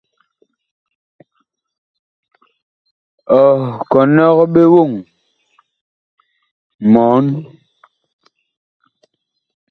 Ɔ 3.37 3.39
kɔnɔg 3.91 4.37
ɓe 4.53 4.61
woŋ 4.73 4.91
mɔɔn. 6.91 7.25